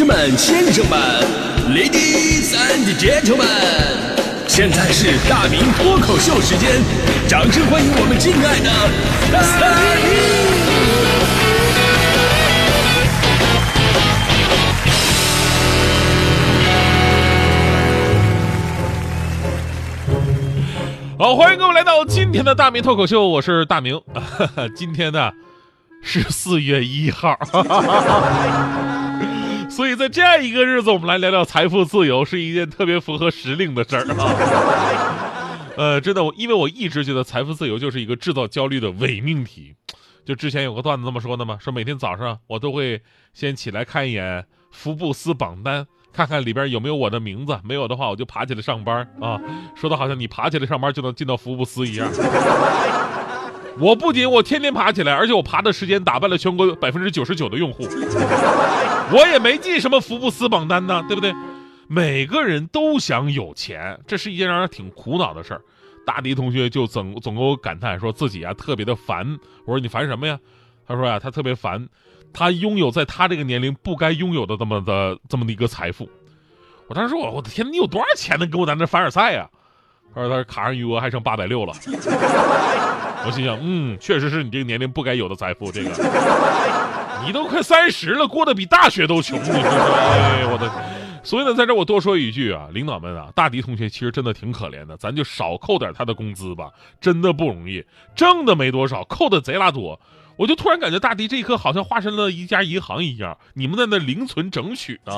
[0.00, 0.98] 士们、先生们、
[1.68, 3.44] Ladies and Gentlemen，
[4.48, 6.80] 现在是大明脱口秀时间，
[7.28, 8.70] 掌声欢迎我们敬爱的
[9.30, 9.38] 大
[21.18, 21.18] 明！
[21.18, 24.00] 好，欢迎各位来到今天的大明脱口秀，我是大明。
[24.74, 25.30] 今天呢
[26.02, 27.38] 是四月一号，
[29.70, 35.70] 所以在这样一个日子，我们来聊聊财富自由，是一件特别符合时令的事儿啊。
[35.78, 39.74] 呃，真的，我因为我一直觉得财富自由就是一个制造焦虑的伪命题。
[40.24, 43.00] 就之前有个段子这么说的嘛，说每天早上我都会
[43.32, 45.86] 先起来看一眼福布斯榜单。
[46.12, 49.40] 看看里边有没有我的名字，没有的话我就爬起来上班啊！
[49.76, 52.10] 说的好像你爬起来上班就能进到福布斯一样。
[53.78, 57.84] 我不仅我天天爬起来，而且我爬的时间打败了全国百分之九十九的用户。
[59.12, 61.32] 我也没进什么福布斯榜单呢，对不对？
[61.88, 65.62] 每个人都想有钱，这是一件让人挺苦恼的事儿。
[66.06, 69.38] 大迪同学就总总给我感叹说自己啊特别的烦。
[69.64, 70.38] 我说你烦什么呀？
[70.86, 71.88] 他说呀他特别烦。
[72.32, 76.08] 他拥有在他这个年龄不该拥有的这么的这么的一个财富，
[76.86, 79.48] 我当时说，我的天，你有多少钱能给我在那凡尔赛呀？
[80.14, 81.72] 他说他卡上余额还剩八百六了。
[83.26, 85.70] 我心想，嗯，确实是你这个年龄不该有的财富。
[85.70, 85.90] 这个，
[87.24, 89.62] 你都快三十了，过得比大学都穷，你说说？
[89.62, 90.70] 哎，我的。
[91.22, 97.84] 所以呢，在这我多说一句啊，领导们啊，大迪同学其实真的挺可怜的，咱就少扣点他的工资吧，真的不容易，
[98.16, 100.00] 挣的没多少，扣的贼拉多。
[100.36, 105.12] 我就突然感觉大迪这一刻好像化身了一家银行一样，你们在那零存整取呢。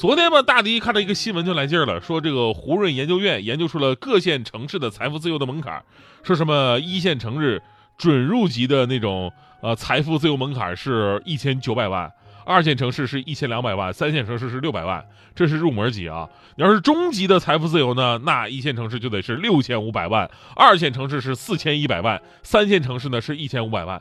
[0.00, 5.84] 昨天吧，大迪看到一个新闻就来劲儿了，说这个胡润研究院研究出了各县城市的财富自由的门槛，
[6.22, 7.62] 说什么一线城市
[7.98, 12.10] 准入级的那种呃财富自由门槛是一千九百万。
[12.46, 16.26] 二线城市是一千两百万，三线城市是六百万，这是入门级啊。
[16.56, 24.00] 你要是中级的财富自由呢，那一线城市就得是六千五百万，二线城市是四千一百万，三线城市呢是一千五百万，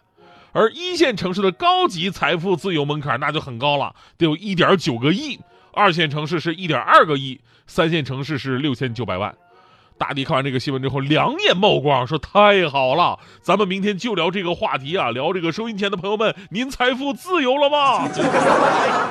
[0.54, 5.38] 而一线城市的高级财富自由门槛那就很高了，得有一点九个亿。
[5.74, 9.36] 二线城市是一点二个亿，三线城市是六千九百万。
[9.98, 18.08] 大迪看完这个新闻之后，两眼冒光，说：“太好了，咱们明天就聊这个话题啊，聊这个收音前的朋友们，您财富自由了吗？”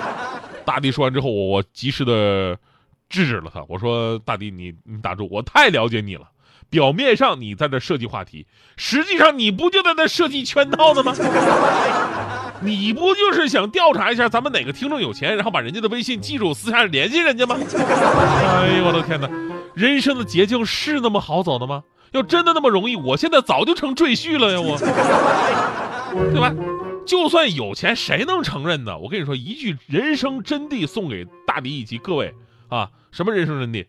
[0.65, 2.57] 大迪说完之后，我我及时的
[3.11, 6.23] 制止了他，我说：“大迪，你你打住，我太了解你了。
[6.71, 8.47] 表面上你在那设计话题，
[8.77, 11.15] 实际上你不就在那设计圈套的吗？
[12.61, 17.57] 你不就是想调查一下咱们哪个听众有钱，然后把人家的微信记住，私下联系人家吗？
[17.57, 19.29] 哎呦，我的天哪！”
[19.75, 21.85] 人生的捷径是那么好走的吗？
[22.13, 24.61] 要真的那么容易，我现在早就成赘婿了呀！
[24.61, 24.79] 我，
[26.33, 26.53] 对吧？
[27.07, 28.99] 就算有钱，谁能承认呢？
[28.99, 32.35] 我跟你说一句人生真谛，送给大迪以及各位
[32.69, 32.91] 啊！
[33.13, 33.87] 什么人生真谛？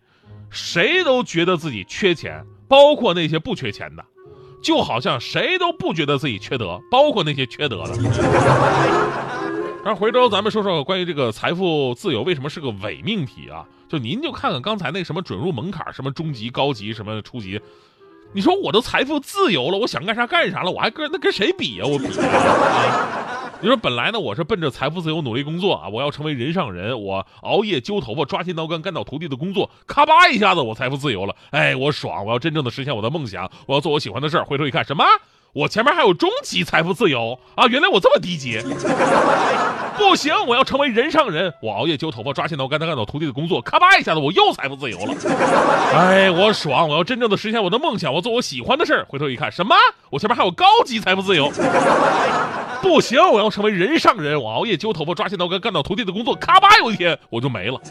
[0.49, 4.03] 谁都觉得自己缺钱，包括那些不缺钱的，
[4.61, 7.93] 就好像谁都不觉得自己缺德，包括那些缺德的。
[9.83, 13.65] 然后回头咱们说说关于这个财富自由为什么是个伪命题啊？
[13.87, 17.59] 就您就看看刚才那什么准入门槛，什么中级、高级，什么初级，
[18.33, 21.85] 你说我都财富自由了，我想干啥干啥了，我还跟那跟谁比呀？
[21.87, 23.37] 我比啊！
[23.61, 32.25] 你说本来呢，我是奔着财富自由努力工作啊，我要成为人上人，我熬夜揪头发、抓心挠肝、干倒徒弟的工作，咔吧一下子我财富自由了，哎，我爽！
[32.25, 34.45] 我要真正的实现我的梦想，我要做我喜欢的事儿。
[34.45, 35.03] 回头一看，什么？
[35.51, 37.65] 我前面还有中级财富自由啊！
[37.67, 38.61] 原来我这么低级，
[39.97, 40.33] 不行！
[40.47, 41.53] 我要成为人上人。
[41.61, 45.13] 我熬夜揪头发、抓心挠肝、干倒徒弟的工作，咔吧一下子我又财富自由了。
[45.93, 46.87] 哎，我爽！
[46.87, 49.05] 我要真正的实现我的梦想，我做我喜欢的事儿。
[49.09, 49.75] 回头一看，什么？
[50.11, 51.51] 我前面还有高级财富自由，
[52.81, 53.19] 不行！
[53.31, 54.41] 我要成为人上人。
[54.41, 57.81] 我熬夜揪头发、抓心挠肝、干倒徒弟的工作，咔吧有一天我就没了。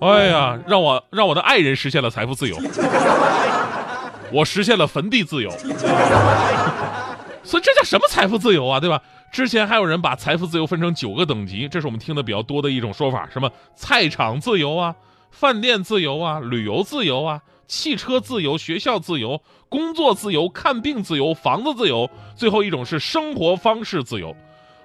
[0.00, 2.56] 哎呀，让我让我的爱人实现了财富自由。
[4.32, 5.50] 我实现了坟地自由，
[7.42, 8.80] 所以这叫什么财富自由啊？
[8.80, 9.00] 对吧？
[9.32, 14.94] 之前还有人把财富自由分成九个等级，这是我们听的比较多的一种说法，什么菜场自由啊、
[15.30, 24.34] 饭店自由啊、旅游自由啊、汽车自由、学校自由、工作自由、看病自由、房子自由，最后一种是生活方式自由。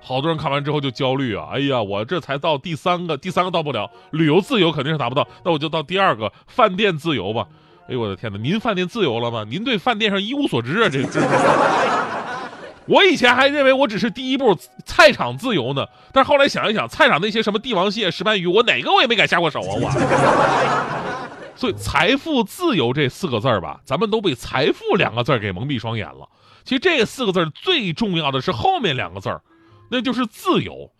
[0.04, 1.50] 好多人看完之后就焦虑啊！
[1.54, 7.46] 哎呀，我这才到第三个，第三个到不了，旅游自由肯定是达不到，那我就到第二个饭店自由吧。
[7.88, 8.40] 哎呦我的天哪！
[8.40, 9.46] 您饭店自由了吗？
[9.48, 10.90] 您对饭店上一无所知啊！
[10.90, 11.22] 这这，
[12.88, 19.70] 我以前还认为我只是第一步菜场自由呢，但是后来想一想，菜场那些什么帝王蟹、石斑鱼，我哪个我也没敢下过手啊！
[19.70, 19.88] 我，
[21.56, 26.28] 所以财富自由这四个字儿吧，咱们都被财富两个字儿给蒙蔽双眼了。
[26.64, 29.42] 其实这四个字儿最重要的是后面两个字儿，
[29.90, 30.92] 那就是自由。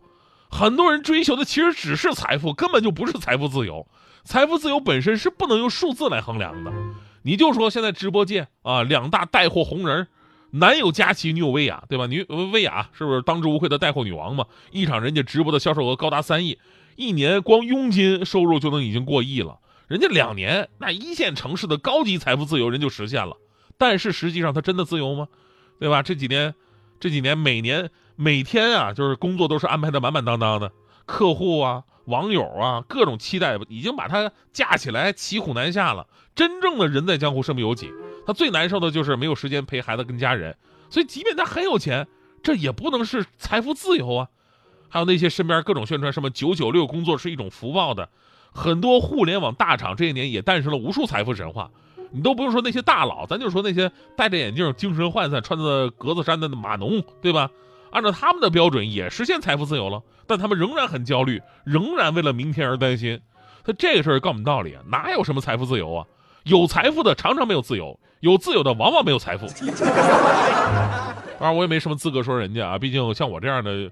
[0.50, 3.88] 很多人追求的其实只是财富，根本就不是财富自由。
[4.24, 6.72] 财富自由本身是不能用数字来衡量的。
[7.24, 10.08] 你就说现在直播界啊，两大带货红人，
[10.52, 12.06] 男有佳琪，女有薇娅，对吧？
[12.08, 14.46] 女薇娅是不是当之无愧的带货女王嘛？
[14.72, 16.60] 一场人家直播的销售额高达三亿，
[16.98, 19.60] 一年光佣金收入就能已经过亿了。
[19.92, 23.36] 人家两年那一线城市的高级财富自由人就实现了，
[23.78, 25.28] 但是实际上他真的自由吗？
[25.80, 26.02] 对吧？
[26.02, 26.56] 这几年，
[27.00, 27.92] 这几年每年。
[28.18, 30.72] 每天啊，就是工作都是安排的满满当当的，
[31.08, 36.06] 客户啊、网友啊，各种期待已经把他架起来，骑虎难下了。
[36.36, 37.92] 真正的人在江湖身不由己，
[38.28, 40.56] 他最难受的就是没有时间陪孩子跟家人。
[40.92, 42.08] 所以，即便他很有钱，
[42.44, 44.28] 这也不能是财富自由啊。
[44.88, 48.10] 还有那些身边各种宣传什么九九六工作是一种福报的，
[48.52, 51.70] 很多互联网大厂这些年也诞生了无数财富神话。
[52.14, 57.50] 你都不用说那些大佬，咱就说那些戴着眼镜、精神涣散、穿着格子衫的码农，对吧？
[57.92, 63.22] 按照他们的标准，也实现财富自由了，但他们仍然很焦虑，仍然为了明天而担心。
[63.64, 66.06] 他这个事儿告诉我们道理啊，哪有什么财富自由啊？
[66.44, 69.48] 有财富的常常没有自由，有自由的往往没有财富。
[71.40, 73.90] 当然，我也没什么资格说人家啊，毕竟像我这样的，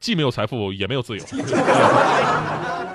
[0.00, 1.24] 既没有财富，也没有自由。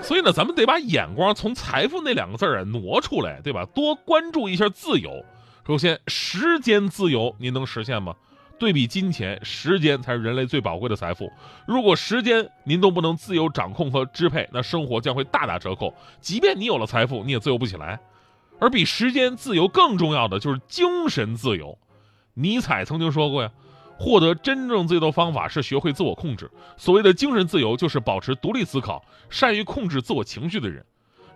[0.06, 3.66] 所以呢，咱们得把眼光从财富那两个字儿啊挪出来，对吧？
[3.74, 5.26] 多关注一下自由。
[5.66, 8.16] 首先，时间自由，您能实现吗？
[8.60, 11.30] 对比金钱，时间才是人类最宝贵的财富。
[11.68, 15.92] 如果时间您都不能自由掌控和支配，那生活将会大打折扣。
[16.22, 18.00] 即便你有了财富，你也自由不起来。
[18.60, 21.78] 而比时间自由更重要的就是精神自由。
[22.36, 23.52] 尼采曾经说过呀，
[23.98, 26.50] 获得真正自由的方法是学会自我控制。
[26.78, 30.86] 所谓的精神自由，就是保持独立思考、善于控制自我情绪的人。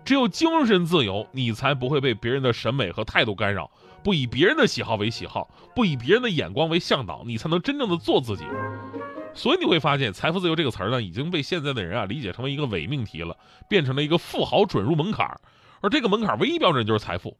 [0.05, 3.69] 只有精神自由，你才不会被别人的审美和态度干扰。
[4.01, 8.45] 不以别人的喜好为喜好，不以别人的眼光为向导，你才能真正的做自己。
[9.33, 15.39] 所以你会发现，财富自由这个词儿呢，已经被现在的人啊理解成为一个伪命题了，变成了一个富豪准入门槛。
[15.81, 17.37] 而这个门槛唯一标准就是财富。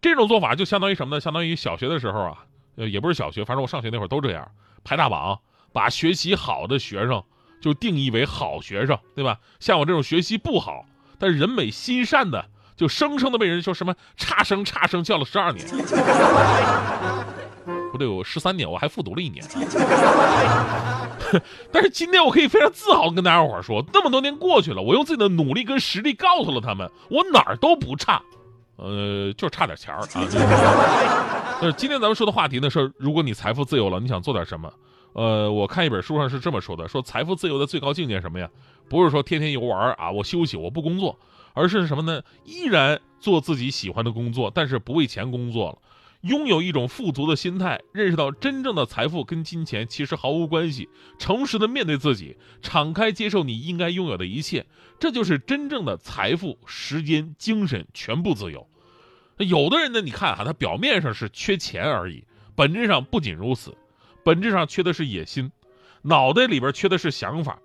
[0.00, 1.20] 这种做法就相当于什么呢？
[1.20, 2.46] 相当于小学的时候啊，
[2.78, 4.50] 呃，也不是小学，反正我上学那会儿都这样，
[4.84, 5.38] 排大榜，
[5.72, 7.22] 把学习好的学生
[7.60, 9.38] 就定义为好学生，对吧？
[9.60, 10.86] 像我这种学习不好
[11.18, 12.46] 但人美心善的。
[12.78, 15.66] 就生生的被人说什么差生差生叫了十二年，
[17.90, 19.44] 不对，我十三年，我还复读了一年。
[21.72, 28.22] 但是今天我可以非常自豪跟大家伙说，那么多年过去了，我用自己的努力跟实力告诉了他们，我哪儿都不差，
[28.76, 30.06] 呃，就差点钱儿啊。
[31.60, 34.72] 是 今天咱们说的话题呢是，如果你财富自由了，你想做点什么？
[35.14, 38.48] 呃，我看一本书上是这么说的，说财富自由的最高境界什么呀？
[38.88, 41.18] 不是说天天游玩啊，我休息，我不工作。
[41.54, 42.22] 而是什么呢？
[42.44, 45.78] 依然做自己喜欢的工作，但是不为钱工作了，
[46.20, 50.88] 拥有一种富足的心态，认识到真正的财富跟金钱其实毫无关系，
[51.18, 54.64] 诚实的面对自己，敞开接受你应该拥有的一切，
[55.00, 58.64] 这就是真正的财富、时间、精神全部自由。
[59.38, 62.24] 有的人呢，你看哈，他表面上是缺钱而已，
[62.54, 63.76] 本质上不仅如此，
[64.24, 65.52] 本质上缺的是野心，
[66.02, 67.58] 脑袋里边缺的是想法，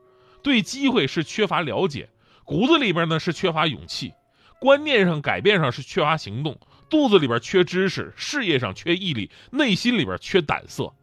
[0.44, 2.10] 对机会是缺乏了解。
[2.46, 4.14] 骨子里边呢是缺乏勇气，
[4.60, 6.60] 观念上改变上是缺乏行动，
[6.90, 10.94] 肚子里边缺知识，事业上缺毅力，内心里边缺胆色。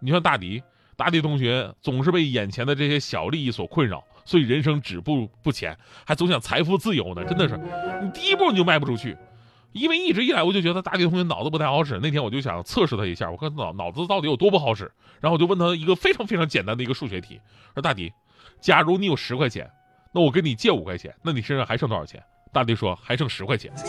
[0.00, 0.62] 你像大迪，
[0.96, 7.24] 大迪同学总是被眼前的这些小利益所困扰，所以人生止步不前，还总想财富自由呢。
[7.24, 7.58] 真的是，
[8.02, 9.16] 你第一步你就迈不出去。
[9.74, 11.98] 因为一直以来我就觉得大迪同学脑子不太好使。
[12.00, 14.90] 那天我就想测试他一下，我看脑脑子到底有多不好使。
[15.20, 17.40] 然后我就问他一个非常非常简单的一个数学题，
[17.74, 18.12] 说大迪，
[18.60, 19.68] 假如你有十块钱。
[20.12, 22.22] 那我跟你借五块钱，那你身上还剩多少钱？
[22.52, 23.72] 大迪说还剩十块钱。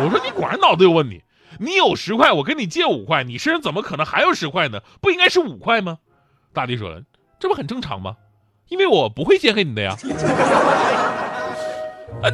[0.00, 1.22] 我说你果然脑子有问题，
[1.58, 4.80] 你有十块，我跟你借五块，你身上怎么可能还有十块呢？
[5.02, 5.98] 不应该是五块吗？
[6.54, 7.02] 大迪说
[7.38, 8.16] 这不很正常吗？
[8.68, 9.94] 因为我不会借给你的呀。
[12.22, 12.32] 嗯，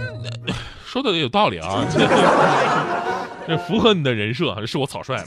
[0.90, 1.84] 说的有道理啊，
[3.46, 5.24] 这符合你的人设，是我草率了。